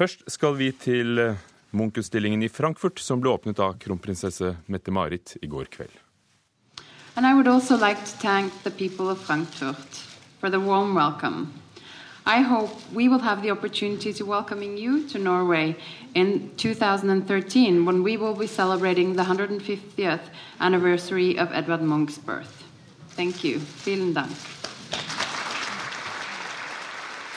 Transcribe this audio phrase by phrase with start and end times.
[0.00, 1.18] Først skal vi til
[1.76, 5.92] Munch-utstillingen i Frankfurt, som ble åpnet av kronprinsesse Mette-Marit i går kveld.
[7.16, 10.00] And I would also like to thank the people Frankfurt
[10.40, 11.52] for the warm welcome.
[12.24, 15.76] I hope we will have the opportunity to welcoming you to Norway
[16.14, 20.30] in 2013 when we will be celebrating the 150th
[20.60, 22.64] anniversary of Edvard Munch's birth.
[23.16, 23.58] Thank you.
[23.84, 24.32] Vielen Dank.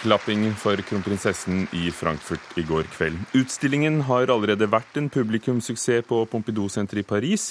[0.03, 3.21] Klapping for kronprinsessen i Frankfurt i går kveld.
[3.39, 7.45] Utstillingen har allerede vært en publikumssuksess på Pompidou-senteret i Paris,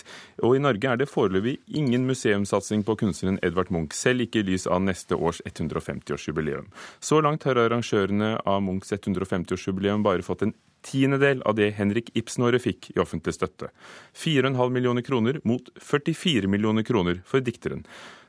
[0.44, 4.44] og i Norge er det foreløpig ingen museumssatsing på kunstneren Edvard Munch, selv ikke i
[4.50, 6.68] lys av neste års 150-årsjubileum.
[7.00, 10.52] Så langt har arrangørene av Munchs 150-årsjubileum bare fått en
[10.84, 13.72] tiendedel av det Henrik Ibsen-året fikk i offentlig støtte.
[14.12, 17.86] 4,5 millioner kroner mot 44 millioner kroner for dikteren.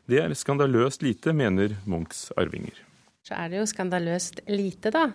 [0.07, 2.85] Det er skandaløst lite, mener Munchs arvinger
[3.23, 5.05] så er det jo skandaløst lite, da.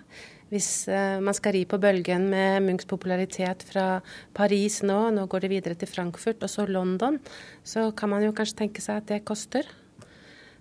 [0.48, 4.00] Hvis uh, man skal ri på bølgen med Munchs popularitet fra
[4.36, 7.18] Paris nå, nå går det videre til Frankfurt og så London,
[7.60, 9.68] så kan man jo kanskje tenke seg at det koster.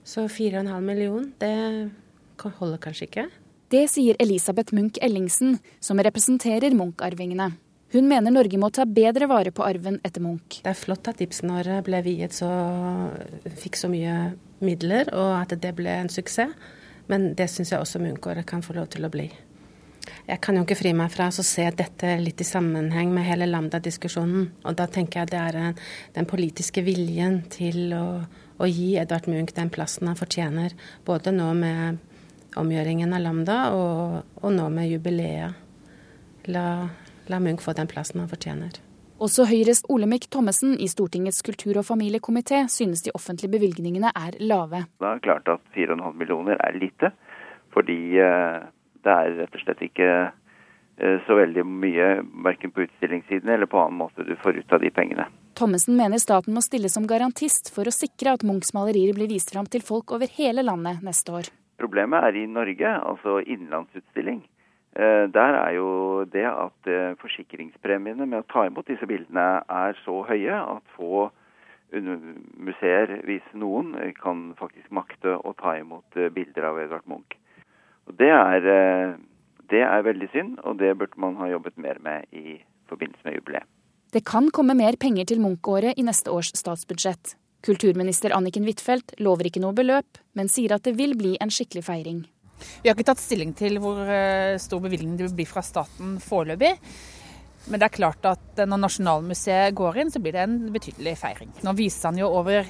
[0.04, 1.92] Så 4,5 million, det
[2.60, 3.26] holder kanskje ikke.
[3.72, 7.54] Det sier Elisabeth Munch Ellingsen, som representerer Munch-arvingene.
[7.96, 10.60] Hun mener Norge må ta bedre vare på arven etter Munch.
[10.66, 12.50] Det er flott at Ibsen-året ble viet så
[13.56, 16.52] fikk så mye midler, og at det ble en suksess.
[17.12, 19.28] Men det syns jeg også Munkåret kan få lov til å bli.
[20.28, 23.48] Jeg kan jo ikke fri meg fra å se dette litt i sammenheng med hele
[23.50, 24.50] Lambda-diskusjonen.
[24.68, 25.78] Og da tenker jeg det er en,
[26.16, 28.06] den politiske viljen til å,
[28.58, 30.76] å, gi Edvard Munch den plassen han fortjener.
[31.08, 32.04] Både nå med
[32.60, 35.64] omgjøringen av Lambda og, og nå med jubileet.
[36.52, 36.68] La,
[37.28, 38.87] la Munch få den plassen han fortjener.
[39.18, 44.84] Også Høyres Olemic Thommessen i Stortingets kultur- og familiekomité synes de offentlige bevilgningene er lave.
[45.02, 47.10] Det er klart at 4,5 millioner er lite,
[47.74, 48.68] fordi eh,
[49.02, 52.12] det er rett og slett ikke eh, så veldig mye
[52.46, 55.26] verken på utstillingssiden eller på annen måte du får ut av de pengene.
[55.58, 59.50] Thommessen mener staten må stille som garantist for å sikre at Munchs malerier blir vist
[59.50, 61.50] fram til folk over hele landet neste år.
[61.82, 64.44] Problemet er i Norge, altså innenlandsutstilling.
[64.98, 65.90] Eh, der er jo
[66.26, 71.28] det at eh, forsikringspremiene med å ta imot disse bildene er så høye at få
[72.68, 77.38] museer, hvis noen, kan faktisk makte å ta imot eh, bilder av Edvard Munch.
[78.10, 78.66] Og det er,
[79.70, 82.58] det er veldig synd, og det burde man ha jobbet mer med i
[82.90, 83.70] forbindelse med jubileet.
[84.16, 87.36] Det kan komme mer penger til Munch-året i neste års statsbudsjett.
[87.68, 91.86] Kulturminister Anniken Huitfeldt lover ikke noe beløp, men sier at det vil bli en skikkelig
[91.86, 92.24] feiring.
[92.82, 96.18] Vi har ikke tatt stilling til hvor eh, stor bevilgning det vil bli fra staten
[96.24, 96.74] foreløpig.
[97.68, 101.52] Men det er klart at når Nasjonalmuseet går inn, så blir det en betydelig feiring.
[101.66, 102.68] Nå viser han jo over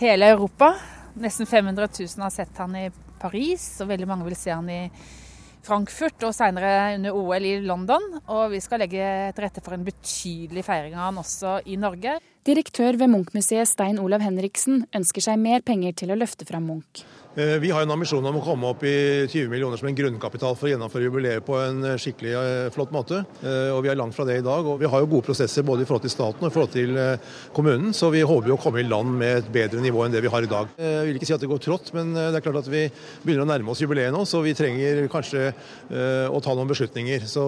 [0.00, 0.72] hele Europa.
[1.20, 2.86] Nesten 500 000 har sett han i
[3.20, 4.86] Paris, og veldig mange vil se han i
[5.62, 8.08] Frankfurt og seinere under OL i London.
[8.32, 9.04] Og vi skal legge
[9.36, 12.16] til rette for en betydelig feiring av han også i Norge.
[12.48, 17.04] Direktør ved Munch-museet Stein Olav Henriksen ønsker seg mer penger til å løfte fram Munch.
[17.34, 20.52] Eh, vi har en ambisjon om å komme opp i 20 millioner som en grunnkapital
[20.52, 23.22] for å gjennomføre jubileet på en eh, skikkelig eh, flott måte.
[23.72, 24.66] Og Vi er langt fra det i dag.
[24.68, 26.98] og Vi har jo gode prosesser både i forhold til staten og i forhold til
[27.56, 30.20] kommunen, så vi håper jo å komme i land med et bedre nivå enn det
[30.22, 30.74] vi har i dag.
[30.76, 32.84] Jeg vil ikke si at det går trått, men det er klart at vi
[33.24, 35.48] begynner å nærme oss jubileet nå, så vi trenger kanskje
[36.28, 37.26] å ta noen beslutninger.
[37.30, 37.46] Så,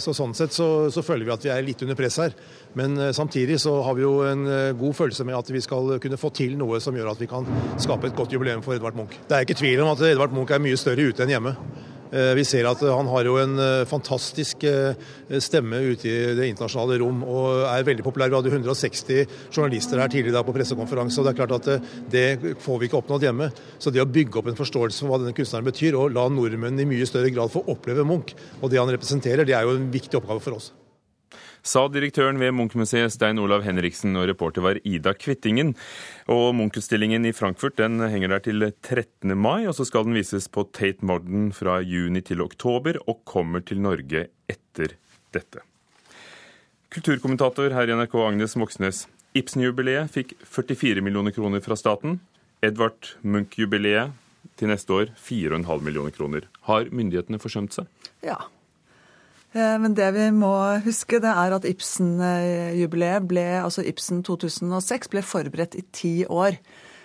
[0.00, 2.34] så Sånn sett så, så føler vi at vi er litt under press her.
[2.78, 4.48] Men samtidig så har vi jo en
[4.80, 7.46] god følelse med at vi skal kunne få til noe som gjør at vi kan
[7.78, 9.17] skape et godt jubileum for Edvard Munch.
[9.26, 11.56] Det er ikke tvil om at Edvard Munch er mye større ute enn hjemme.
[12.08, 14.96] Eh, vi ser at han har jo en eh, fantastisk eh,
[15.44, 18.32] stemme ute i det internasjonale rom og er veldig populær.
[18.32, 22.80] Vi hadde 160 journalister her tidligere på pressekonferanse, og det er klart at det får
[22.80, 23.50] vi ikke oppnådd hjemme.
[23.76, 26.80] Så det å bygge opp en forståelse for hva denne kunstneren betyr, og la nordmenn
[26.80, 29.90] i mye større grad få oppleve Munch og det han representerer, det er jo en
[29.92, 30.72] viktig oppgave for oss
[31.66, 35.74] sa direktøren ved Munch-museet Stein Olav Henriksen, og reporter var Ida Kvittingen.
[36.32, 39.34] Og Munch-utstillingen i Frankfurt den henger der til 13.
[39.38, 43.64] mai, og så skal den vises på Tate Modern fra juni til oktober, og kommer
[43.64, 44.96] til Norge etter
[45.34, 45.64] dette.
[46.94, 49.06] Kulturkommentator her i NRK Agnes Moxnes.
[49.36, 52.20] Ibsen-jubileet fikk 44 millioner kroner fra staten.
[52.64, 54.16] Edvard Munch-jubileet
[54.58, 56.48] til neste år 4,5 millioner kroner.
[56.66, 57.90] Har myndighetene forsømt seg?
[58.24, 58.38] Ja,
[59.52, 60.52] men det vi må
[60.84, 66.58] huske, det er at Ibsen-jubileet ble, altså Ibsen 2006 ble forberedt i ti år.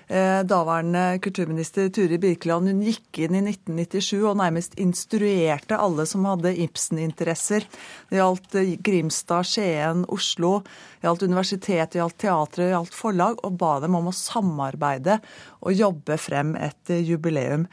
[0.07, 6.28] Eh, daværende kulturminister Turi Birkeland hun gikk inn i 1997 og nærmest instruerte alle som
[6.28, 7.63] hadde Ibsen-interesser.
[8.12, 10.57] Det gjaldt eh, Grimstad, Skien, Oslo,
[11.00, 15.22] det gjaldt universitet, det gjaldt teatret, det gjaldt forlag, og ba dem om å samarbeide
[15.63, 17.69] og jobbe frem et jubileum.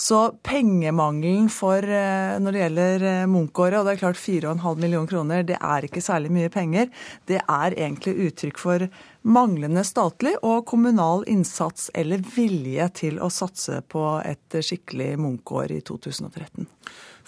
[0.00, 5.58] Så pengemangelen for når det gjelder Munch-året, og det er klart 4,5 millioner kroner, det
[5.60, 6.88] er ikke særlig mye penger.
[7.28, 8.86] Det er egentlig uttrykk for
[9.28, 15.82] manglende statlig og kommunal innsats eller vilje til å satse på et skikkelig Munch-år i
[15.84, 16.64] 2013.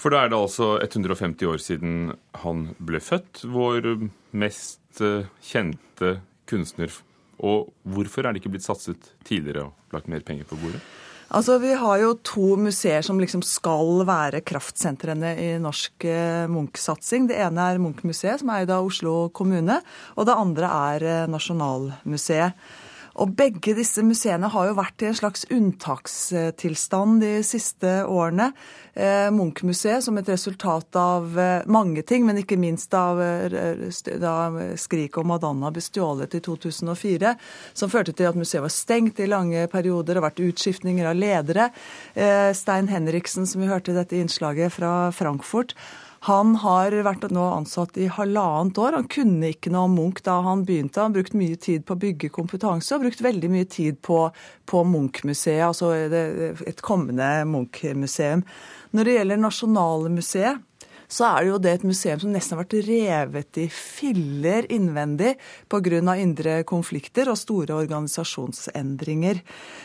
[0.00, 1.96] For da er det altså 150 år siden
[2.42, 3.92] han ble født, vår
[4.32, 6.16] mest eh, kjente
[6.48, 6.96] kunstner.
[7.42, 10.80] Og hvorfor er det ikke blitt satset tidligere og lagt mer penger på bordet?
[11.32, 17.30] Altså, Vi har jo to museer som liksom skal være kraftsentrene i norsk eh, Munch-satsing.
[17.30, 19.78] Det ene er Munch-museet, som er eid av Oslo kommune.
[20.20, 22.52] Og det andre er eh, Nasjonalmuseet.
[23.20, 28.52] Og begge disse museene har jo vært i en slags unntakstilstand de siste årene.
[28.94, 33.88] Eh, Munch-museet som et resultat av eh, mange ting, men ikke minst av eh,
[34.20, 34.34] da
[34.80, 37.34] Skrik og Madonna ble stjålet i 2004,
[37.76, 41.68] som førte til at museet var stengt i lange perioder og vært utskiftninger av ledere.
[42.56, 45.76] Stein Henriksen, som vi hørte i dette innslaget fra Frankfurt,
[46.28, 48.94] han har vært nå ansatt i halvannet år.
[49.00, 51.02] Han kunne ikke noe om Munch da han begynte.
[51.02, 54.18] Han brukte brukt mye tid på å bygge kompetanse og brukt veldig mye tid på,
[54.66, 58.44] på Munch-museet, altså et kommende Munch-museum.
[58.92, 60.68] Når det gjelder Nasjonalmuseet,
[61.12, 65.34] så er det jo det et museum som nesten har vært revet i filler innvendig
[65.68, 66.16] pga.
[66.16, 69.42] indre konflikter og store organisasjonsendringer.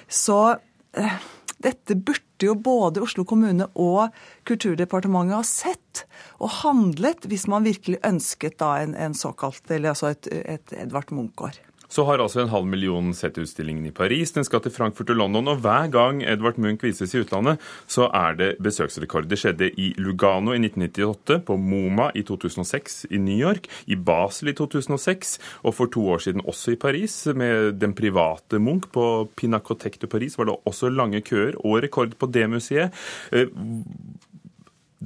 [0.07, 0.55] Så
[0.95, 1.17] eh,
[1.63, 4.13] dette burde jo både Oslo kommune og
[4.47, 6.03] Kulturdepartementet ha sett
[6.37, 11.11] og handlet hvis man virkelig ønsket da en, en såkalt, eller altså et, et Edvard
[11.11, 11.57] Munch-år.
[11.89, 15.19] Så har altså en halv million sett utstillingen i Paris, den skal til Frankfurt og
[15.21, 15.47] London.
[15.53, 19.29] Og hver gang Edvard Munch vises i utlandet, så er det besøksrekord.
[19.31, 24.51] Det skjedde i Lugano i 1998, på MoMA i 2006 i New York, i Basel
[24.51, 27.19] i 2006, og for to år siden også i Paris.
[27.35, 32.17] Med den private Munch på Pinacothèque de Paris var det også lange køer og rekord
[32.19, 32.91] på det museet.
[33.31, 33.47] Eh,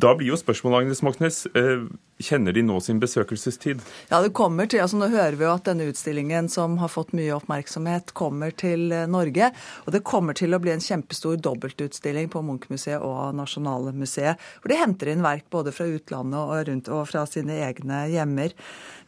[0.01, 1.83] da blir jo spørsmålet, Agnes Moxnes, eh,
[2.21, 3.81] Kjenner de nå sin besøkelsestid?
[4.11, 7.15] Ja, det kommer til, altså Nå hører vi jo at denne utstillingen som har fått
[7.17, 9.51] mye oppmerksomhet, kommer til eh, Norge.
[9.85, 14.41] Og det kommer til å bli en kjempestor dobbeltutstilling på Munch-museet og Nasjonalmuseet.
[14.61, 18.55] Hvor de henter inn verk både fra utlandet og rundt og fra sine egne hjemmer.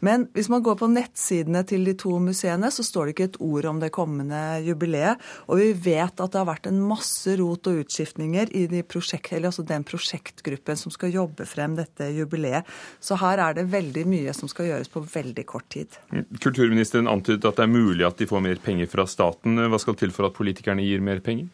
[0.04, 3.40] Men hvis man går på nettsidene til de to museene, så står det ikke et
[3.46, 5.22] ord om det kommende jubileet.
[5.48, 9.32] Og vi vet at det har vært en masse rot og utskiftninger i de prosjekt,
[9.40, 12.68] altså den prosjektgruppen som skal jobbe frem dette jubileet.
[13.04, 15.98] Så her er det veldig mye som skal gjøres på veldig kort tid.
[16.40, 19.60] Kulturministeren antydet at det er mulig at de får mer penger fra staten.
[19.60, 21.50] Hva skal til for at politikerne gir mer penger?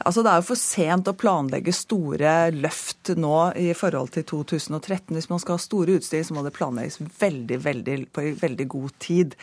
[0.00, 5.14] Altså, det er jo for sent å planlegge store løft nå i forhold til 2013.
[5.14, 8.96] Hvis man skal ha store utstillinger, så må det planlegges veldig, veldig, på veldig god
[9.02, 9.36] tid.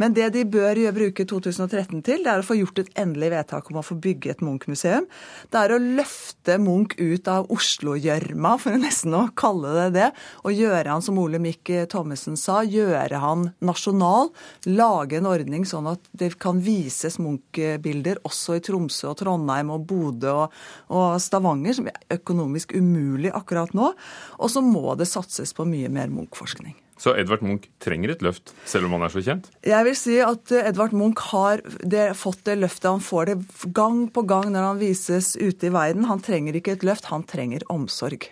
[0.00, 3.70] Men det de bør bruke 2013 til, det er å få gjort et endelig vedtak
[3.70, 5.08] om å få bygge et Munch-museum.
[5.52, 10.08] Det er å løfte Munch ut av Oslo-gjørma, for nesten å kalle det det,
[10.44, 14.32] og gjøre han, som Ole Mikk Thommessen sa, gjøre han nasjonal.
[14.70, 19.86] Lage en ordning sånn at det kan vises Munch-bilder også i Tromsø og Trondheim og
[19.90, 20.58] Bodø og,
[20.94, 23.92] og Stavanger, som er økonomisk umulig akkurat nå.
[24.38, 26.76] Og så må det satses på mye mer Munch-forskning.
[27.00, 29.46] Så Edvard Munch trenger et løft, selv om han er så kjent?
[29.64, 32.90] Jeg vil si at Edvard Munch har det, fått det løftet.
[32.90, 33.38] Han får det
[33.76, 36.04] gang på gang når han vises ute i verden.
[36.10, 38.28] Han trenger ikke et løft, han trenger omsorg.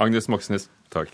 [0.00, 1.12] Agnes Moxnes, takk.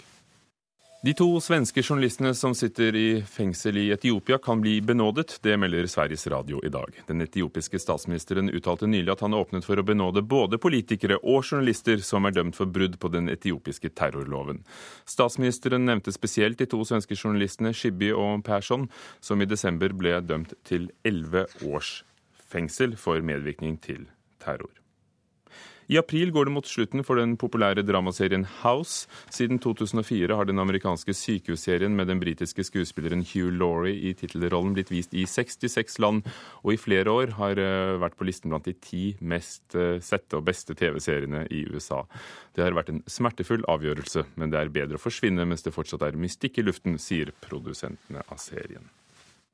[1.05, 5.39] De to svenske journalistene som sitter i fengsel i Etiopia, kan bli benådet.
[5.43, 6.95] Det melder Sveriges Radio i dag.
[7.09, 11.99] Den etiopiske statsministeren uttalte nylig at han åpnet for å benåde både politikere og journalister
[12.07, 14.61] som er dømt for brudd på den etiopiske terrorloven.
[15.03, 18.87] Statsministeren nevnte spesielt de to svenske journalistene Shibby og Persson,
[19.19, 22.05] som i desember ble dømt til elleve års
[22.47, 24.07] fengsel for medvirkning til
[24.39, 24.82] terror.
[25.91, 29.09] I april går det mot slutten for den populære dramaserien House.
[29.31, 34.93] Siden 2004 har den amerikanske sykehusserien med den britiske skuespilleren Hugh Laurie i tittelrollen blitt
[34.95, 36.23] vist i 66 land,
[36.63, 40.39] og i flere år har eh, vært på listen blant de ti mest eh, sette
[40.39, 42.05] og beste TV-seriene i USA.
[42.55, 46.07] Det har vært en smertefull avgjørelse, men det er bedre å forsvinne mens det fortsatt
[46.07, 48.87] er mystikk i luften, sier produsentene av serien.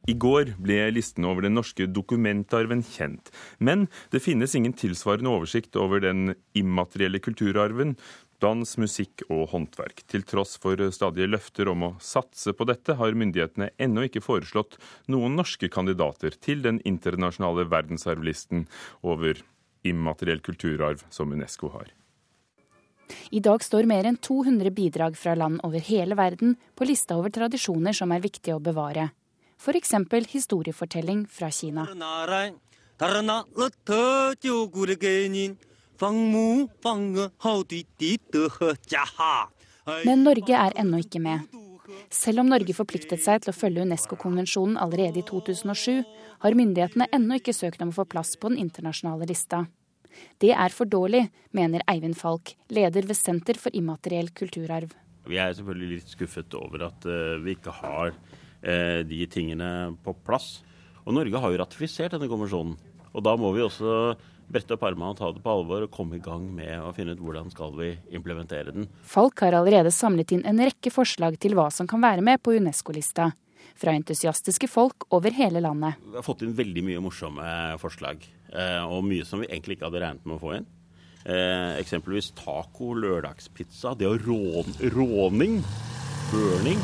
[0.06, 3.32] I går ble listen over den norske dokumentarven kjent.
[3.58, 7.96] Men det finnes ingen tilsvarende oversikt over den immaterielle kulturarven,
[8.38, 10.04] dans, musikk og håndverk.
[10.08, 14.78] Til tross for stadige løfter om å satse på dette, har myndighetene ennå ikke foreslått
[15.10, 18.66] noen norske kandidater til den internasjonale verdensarvlisten
[19.02, 19.42] over
[19.86, 21.90] immateriell kulturarv som Unesco har.
[23.32, 27.32] I dag står mer enn 200 bidrag fra land over hele verden på lista over
[27.32, 29.08] tradisjoner som er viktige å bevare
[29.58, 29.94] f.eks.
[30.32, 31.86] historiefortelling fra Kina.
[40.04, 41.58] Men Norge er ennå ikke med.
[42.12, 46.04] Selv om Norge forpliktet seg til å følge Unesco-konvensjonen allerede i 2007,
[46.44, 49.64] har myndighetene ennå ikke søkt om å få plass på den internasjonale lista.
[50.42, 54.92] Det er for dårlig, mener Eivind Falk, leder ved Senter for immateriell kulturarv.
[55.28, 58.14] Vi er selvfølgelig litt skuffet over at uh, vi ikke har
[58.60, 59.68] de tingene
[60.02, 60.58] på plass.
[61.04, 62.74] Og Norge har jo ratifisert denne konvensjonen.
[63.14, 64.16] Og da må vi også
[64.48, 67.14] brette opp armene og ta det på alvor og komme i gang med å finne
[67.14, 68.88] ut hvordan skal vi implementere den.
[69.08, 72.56] Falk har allerede samlet inn en rekke forslag til hva som kan være med på
[72.56, 73.30] Unesco-lista.
[73.78, 76.00] Fra entusiastiske folk over hele landet.
[76.02, 78.24] Vi har fått inn veldig mye morsomme forslag.
[78.48, 80.66] Eh, og mye som vi egentlig ikke hadde regnet med å få inn.
[81.28, 85.60] Eh, eksempelvis taco, lørdagspizza, det å rån, råning,
[86.32, 86.82] burning.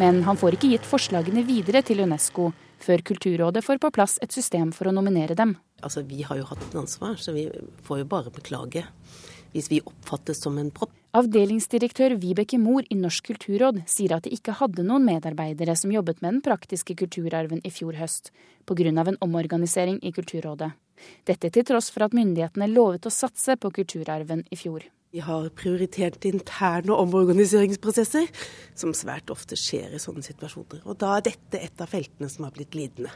[0.00, 4.32] Men han får ikke gitt forslagene videre til Unesco før Kulturrådet får på plass et
[4.32, 5.56] system for å nominere dem.
[5.82, 7.50] Altså, Vi har jo hatt et ansvar, så vi
[7.84, 8.86] får jo bare beklage
[9.52, 10.94] hvis vi oppfattes som en propp.
[11.12, 16.22] Avdelingsdirektør Vibeke Mor i Norsk kulturråd sier at de ikke hadde noen medarbeidere som jobbet
[16.22, 18.32] med den praktiske kulturarven i fjor høst,
[18.64, 18.88] pga.
[18.88, 20.72] en omorganisering i Kulturrådet.
[21.26, 24.88] Dette til tross for at myndighetene lovet å satse på kulturarven i fjor.
[25.12, 28.30] Vi har prioritert interne omorganiseringsprosesser,
[28.72, 30.80] som svært ofte skjer i sånne situasjoner.
[30.88, 33.12] Og da er dette et av feltene som har blitt lidende.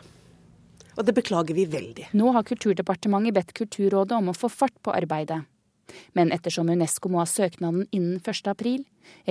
[1.00, 2.11] Og det beklager vi veldig.
[2.21, 5.41] Nå har Kulturdepartementet bedt Kulturrådet om å få fart på arbeidet.
[6.12, 8.76] Men ettersom Unesco må ha søknaden innen 1.4,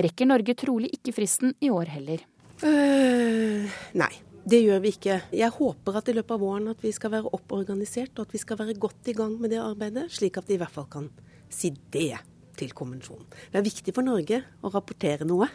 [0.08, 2.26] rekker Norge trolig ikke fristen i år heller.
[2.66, 5.22] Uh, nei, det gjør vi ikke.
[5.30, 8.42] Jeg håper at i løpet av våren at vi skal være opporganisert, og at vi
[8.42, 11.12] skal være godt i gang med det arbeidet, slik at vi i hvert fall kan
[11.46, 12.16] si det
[12.58, 13.28] til konvensjonen.
[13.52, 15.48] Det er viktig for Norge å rapportere noe,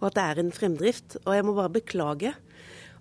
[0.00, 1.18] og at det er en fremdrift.
[1.24, 2.34] Og jeg må bare beklage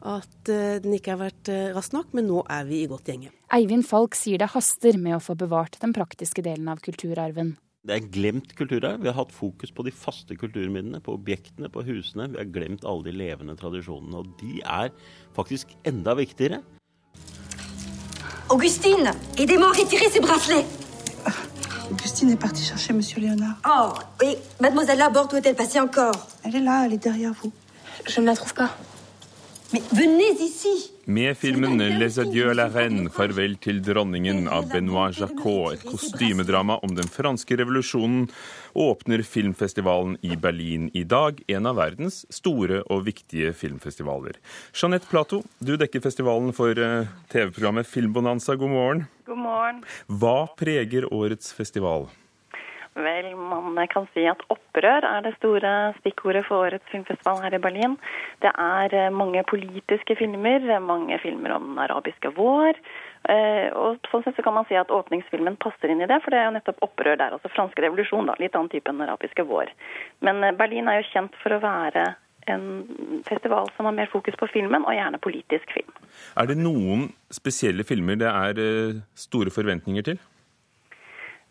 [0.08, 3.10] at eh, den ikke har vært eh, rask nok, men nå er vi i godt
[3.10, 3.32] gjenge.
[3.54, 7.56] Eivind Falk sier det haster med å få bevart den praktiske delen av kulturarven.
[7.88, 9.00] Det er glemt kulturarv.
[9.00, 12.28] Vi har hatt fokus på de faste kulturminnene, på objektene, på husene.
[12.34, 14.92] Vi har glemt alle de levende tradisjonene, og de er
[15.38, 16.60] faktisk enda viktigere.
[18.50, 20.87] Augustine, aidez-moi à retirer ces bracelets.
[22.28, 23.56] Augustine est partie chercher Monsieur Léonard.
[23.66, 26.28] Oh, et Mademoiselle Laborde, où est-elle passée encore?
[26.44, 27.54] Elle est là, elle est derrière vous.
[28.06, 28.70] Je ne la trouve pas.
[31.06, 36.80] Med filmen 'Les adieux à la reine', 'Farvel til dronningen' av Benoit Jacquot, et kostymedrama
[36.84, 38.30] om den franske revolusjonen,
[38.76, 44.40] åpner filmfestivalen i Berlin i dag, en av verdens store og viktige filmfestivaler.
[44.72, 48.56] Jeanette Plato, du dekker festivalen for eh, TV-programmet Filmbonanza.
[48.56, 49.08] God morgen.
[49.26, 49.84] God morgen.
[50.08, 52.08] Hva preger årets festival?
[52.98, 57.62] Vel, man kan si at opprør er det store stikkordet for årets filmfestival her i
[57.62, 57.94] Berlin.
[58.42, 62.80] Det er eh, mange politiske filmer, mange filmer om den arabiske vår.
[63.30, 66.34] Eh, og sånn sett så kan man si at åpningsfilmen passer inn i det, for
[66.34, 67.36] det er jo nettopp opprør der.
[67.38, 68.38] Altså franske revolusjon, da.
[68.42, 69.70] Litt annen type enn den arabiske vår.
[70.26, 72.08] Men eh, Berlin er jo kjent for å være
[72.48, 72.66] en
[73.28, 75.94] festival som har mer fokus på filmen, og gjerne politisk film.
[76.40, 78.62] Er det noen spesielle filmer det er
[79.20, 80.22] store forventninger til?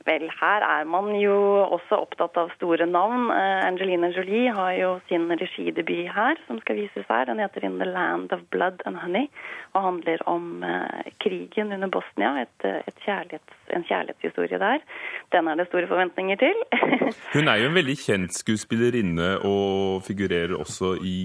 [0.06, 1.34] Vel, her er man jo
[1.64, 3.26] også opptatt av store navn.
[3.32, 7.26] Uh, Angelina Jolie har jo sin regidebut her, som skal vises her.
[7.26, 9.26] Den heter 'In the Land of Blood and Honey'
[9.75, 12.30] og handler om uh, krigen under Bosnia.
[12.42, 14.78] Et, eh, et kjærlighets, en kjærlighetshistorie der.
[15.32, 16.54] Den er det store forventninger til.
[17.36, 21.18] hun er jo en veldig kjent skuespillerinne og figurerer også i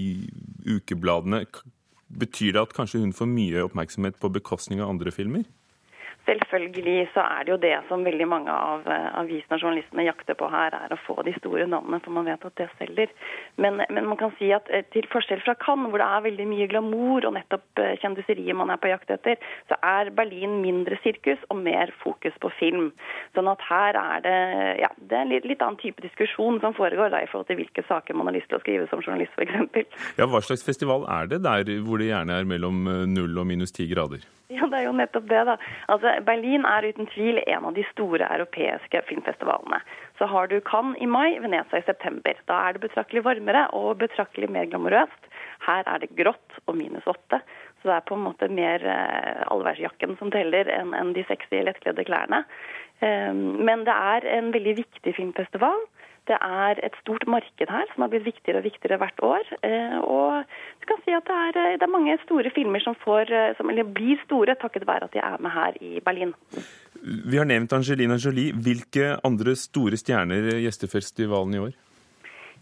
[0.76, 1.46] ukebladene.
[2.18, 5.46] Betyr det at kanskje hun får mye oppmerksomhet på bekostning av andre filmer?
[6.26, 10.36] Selvfølgelig så er det jo det som veldig mange av eh, avisene og journalistene jakter
[10.38, 13.10] på her, er å få de store navnene, for man vet at det selger.
[13.58, 16.46] Men, men, man kan si at eh, til forskjell fra Cannes, hvor det er veldig
[16.46, 21.00] mye glamour og nettopp eh, kjendiseriet man er på jakt etter, så er Berlin mindre
[21.02, 22.92] sirkus og mer fokus på film.
[23.34, 24.36] Sånn at her er det
[24.84, 27.58] ja, det er en litt, litt annen type diskusjon som foregår da, i forhold til
[27.58, 29.98] hvilke saker man har lyst til å skrive som journalist, f.eks.
[30.20, 33.74] Ja, hva slags festival er det der hvor det gjerne er mellom null og minus
[33.74, 34.22] ti grader?
[34.52, 35.54] Ja, det er jo nettopp det, da.
[35.92, 39.80] Altså, Berlin er uten tvil en av de store europeiske filmfestivalene.
[40.18, 42.38] Så har du Cannes i mai, Venezia i september.
[42.50, 45.30] Da er det betraktelig varmere og betraktelig mer glamorøst.
[45.66, 47.40] Her er det grått og minus åtte.
[47.80, 51.62] Så det er på en måte mer eh, allværsjakken som teller enn en de sexy,
[51.66, 52.44] lettkledde klærne.
[53.02, 55.80] Um, men det er en veldig viktig filmfestival.
[56.30, 59.48] Det er et stort marked her som har blitt viktigere og viktigere hvert år.
[59.66, 60.44] Eh, og
[60.78, 63.54] du kan si at det er, eh, det er mange store filmer som, får, eh,
[63.58, 66.34] som blir store takket være at de er med her i Berlin.
[67.02, 68.54] Vi har nevnt Angelina Jolie.
[68.54, 71.74] Hvilke andre store stjerner gjester festivalen i år?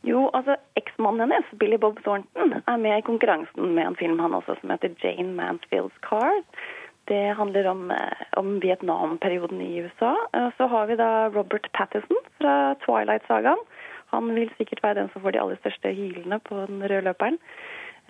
[0.08, 4.32] Jo, altså Eksmannen hennes, Billy Bob Thornton, er med i konkurransen med en film han
[4.32, 6.46] også som heter Jane Mansfields Card.
[7.10, 7.84] Det handler om,
[8.38, 10.14] om Vietnam-perioden i USA.
[10.56, 13.64] Så har vi da Robert Pattison fra Twilight-sagaen.
[14.14, 17.38] Han vil sikkert være den som får de aller største hylene på den røde løperen.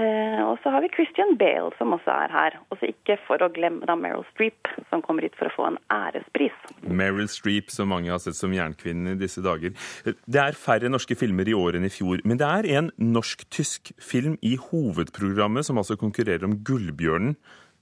[0.01, 2.57] Eh, og så har vi Christian Bale, som også er her.
[2.73, 5.81] Også ikke for å glemme da Meryl Streep, som kommer hit for å få en
[5.93, 6.57] ærespris.
[6.87, 9.75] Meryl Streep, som mange har sett som jernkvinnen i disse dager.
[10.07, 13.93] Det er færre norske filmer i år enn i fjor, men det er en norsk-tysk
[14.01, 17.37] film i hovedprogrammet som altså konkurrerer om Gullbjørnen,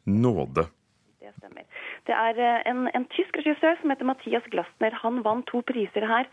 [0.09, 0.78] 'Nåde'.
[2.09, 4.97] Det er eh, en, en tysk regissør som heter Mathias Glasner.
[5.03, 6.29] Han vant to priser her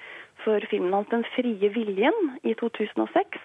[0.46, 3.42] for filmen hans 'Den frie viljen' i 2006.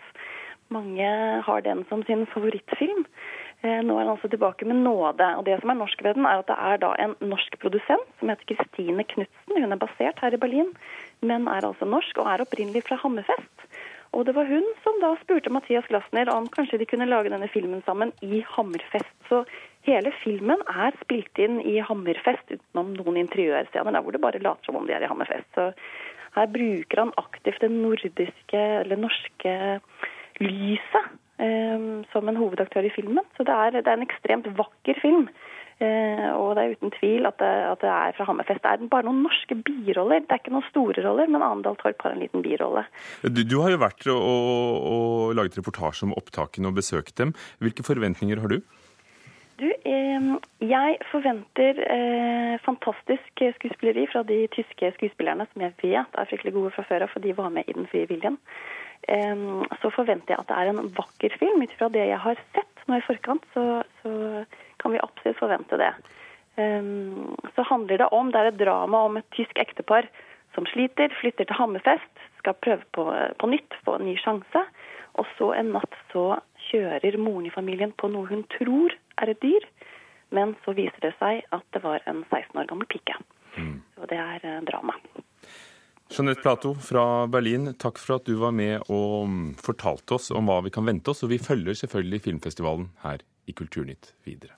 [0.71, 1.09] Mange
[1.47, 3.03] har den som sin favorittfilm.
[3.63, 5.27] Eh, nå er han altså tilbake med nåde.
[5.37, 8.07] og Det som er norsk ved den, er at det er da en norsk produsent
[8.21, 9.57] som heter Kristine Knutsen.
[9.63, 10.71] Hun er basert her i Berlin,
[11.21, 13.67] men er altså norsk og er opprinnelig fra Hammerfest.
[14.13, 17.49] Og det var hun som da spurte Mathias Glasner om kanskje de kunne lage denne
[17.49, 19.15] filmen sammen i Hammerfest.
[19.29, 19.45] Så
[19.89, 24.69] hele filmen er spilt inn i Hammerfest utenom noen interiørscener der hvor det bare later
[24.69, 25.49] som om de er i Hammerfest.
[25.57, 25.71] Så
[26.37, 29.55] her bruker han aktivt det nordiske, eller norske
[30.41, 33.25] lyset eh, som en hovedaktør i filmen.
[33.37, 35.27] Så det er, det er en ekstremt vakker film.
[35.81, 38.61] Eh, og det er uten tvil at det, at det er fra Hammerfest.
[38.61, 40.21] Det er bare noen norske biroller.
[40.27, 42.85] Det er ikke noen store roller, men Andal Torp har en liten birolle.
[43.25, 47.33] Du, du har jo vært og, og, laget reportasje om opptakene og besøkt dem.
[47.65, 48.61] Hvilke forventninger har du?
[49.61, 49.69] Du,
[50.65, 56.73] jeg forventer eh, fantastisk skuespilleri fra de tyske skuespillerne som jeg vet er fryktelig gode
[56.77, 58.39] fra før av, for de var med i Den frie viljen
[59.81, 61.63] så forventer jeg at det er en vakker film.
[61.63, 64.45] Ut fra det jeg har sett nå i forkant, så, så
[64.83, 65.93] kan vi absolutt forvente det.
[67.55, 70.09] Så handler det om Det er et drama om et tysk ektepar
[70.55, 73.07] som sliter, flytter til Hammerfest, skal prøve på,
[73.39, 74.65] på nytt, få en ny sjanse.
[75.19, 76.41] Og så en natt så
[76.71, 79.67] kjører moren i familien på noe hun tror er et dyr.
[80.31, 83.17] Men så viser det seg at det var en 16 år gammel pike.
[83.57, 83.81] Mm.
[83.97, 84.95] Så det er eh, drama.
[86.11, 90.49] Jeanette Plato fra Berlin, takk for at du var med og mm, fortalte oss om
[90.51, 91.23] hva vi kan vente oss.
[91.27, 94.57] Og vi følger selvfølgelig filmfestivalen her i Kulturnytt videre.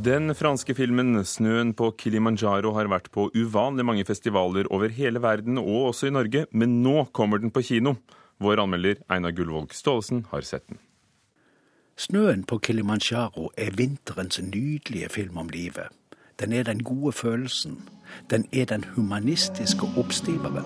[0.00, 5.58] Den franske filmen 'Snøen på Kilimanjaro' har vært på uvanlig mange festivaler over hele verden,
[5.58, 7.96] og også i Norge, men nå kommer den på kino.
[8.40, 10.78] Vår anmelder Einar Gullvåg Staalesen har sett den.
[11.96, 15.88] 'Snøen på Kilimanjaro' er vinterens nydelige film om livet.
[16.40, 17.88] Den er den gode følelsen.
[18.30, 20.64] Den er den humanistiske oppstiveren.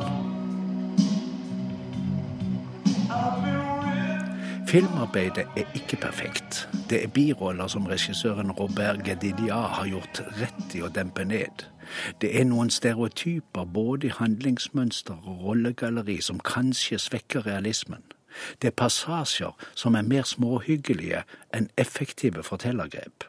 [4.69, 6.69] Filmarbeidet er ikke perfekt.
[6.91, 11.67] Det er biroller som regissøren Robert Gedidia har gjort rett i å dempe ned.
[12.21, 18.03] Det er noen stereotyper både i handlingsmønster og rollegalleri som kanskje svekker realismen.
[18.63, 21.23] Det er passasjer som er mer småhyggelige
[21.55, 23.29] enn effektive fortellergrep.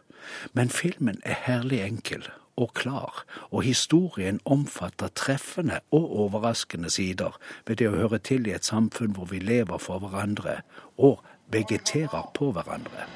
[0.53, 2.25] Men filmen er herlig enkel
[2.57, 8.55] og klar, og historien omfatter treffende og overraskende sider ved det å høre til i
[8.55, 10.61] et samfunn hvor vi lever for hverandre
[10.97, 13.09] og vegeterer på hverandre.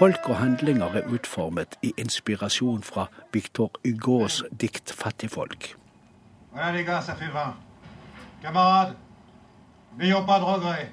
[0.00, 5.76] Folk og handlinger er utformet i inspirasjon fra Victor Hugos dikt 'Fattigfolk'.
[6.52, 7.54] Voilà, les gars, ça fait 20.
[8.42, 8.96] Camarades,
[9.98, 10.88] n'ayons pas de regrets.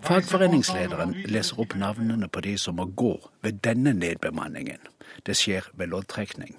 [0.00, 4.78] Fagforeningslederen leser opp navnene på de som må gå ved denne nedbemanningen.
[5.26, 6.56] Det skjer ved loddtrekning.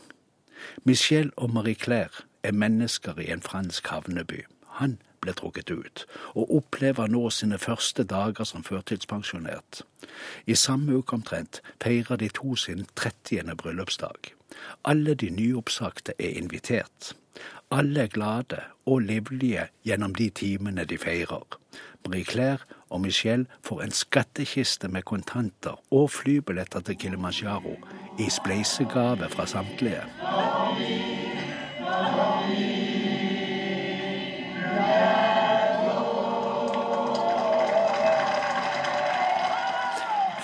[0.84, 4.46] Michel og Marie-Claire er mennesker i en fransk havneby.
[4.68, 6.06] Han ble trukket ut,
[6.36, 9.84] og opplever nå sine første dager som førtidspensjonert.
[10.48, 13.56] I samme uke omtrent feirer de to sin 30.
[13.58, 14.34] bryllupsdag.
[14.84, 17.14] Alle de nyoppsagte er invitert.
[17.72, 21.60] Alle er glade og livlige gjennom de timene de feirer.
[22.08, 27.76] Marie-Claire og Michelle får en skattkiste med kontanter og flybilletter til Kilimanjaro
[28.20, 30.04] i spleisegave fra samtlige.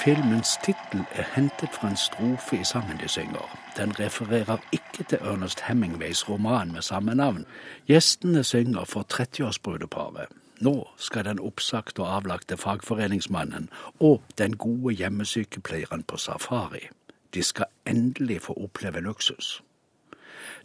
[0.06, 3.58] Filmens tittel er hentet fra en strofe i synger.
[3.78, 7.46] Den refererer ikke til Ernest Hemingways roman med samme navn.
[7.88, 10.28] Gjestene synger for 30-årsbrudeparet.
[10.62, 16.86] Nå skal den oppsagte og avlagte fagforeningsmannen og den gode hjemmesykepleieren på safari.
[17.34, 19.64] De skal endelig få oppleve luksus.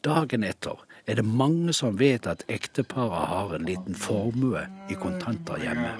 [0.04, 5.56] Dagen etter er det mange som vet at ekteparet har en liten formue i kontanter
[5.56, 5.96] hjemme.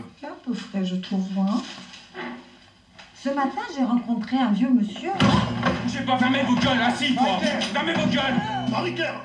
[3.23, 5.11] Ce matin, j'ai rencontré un vieux monsieur.
[5.83, 7.39] Bougez pas, fermez vos gueules, assis, toi
[7.75, 9.21] Fermez vos gueules Marie-Claire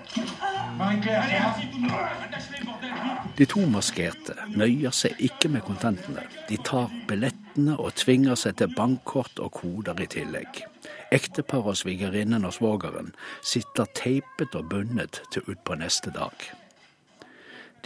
[3.38, 6.26] De to maskerte nøyer seg ikke med kontantene.
[6.50, 10.66] De tar billettene og tvinger seg til bankkort og koder i tillegg.
[11.16, 16.36] Ekteparet og svigerinnen og svogeren sitter teipet og bundet til utpå neste dag.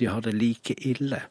[0.01, 1.21] De har det like ille,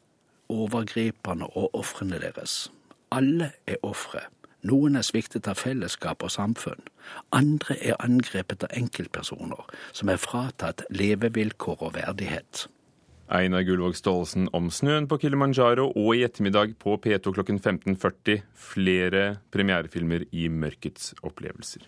[0.48, 2.68] overgriperne og ofrene deres.
[3.10, 4.28] Alle er ofre.
[4.66, 6.80] Noen er sviktet av fellesskap og samfunn.
[7.30, 12.66] Andre er angrepet av enkeltpersoner som er fratatt levevilkår og verdighet.
[13.28, 19.24] Einar Gullvåg Staalesen om snøen på Kilimanjaro og i ettermiddag på P2 klokken 15.40 flere
[19.52, 21.84] premierefilmer i Mørkets opplevelser.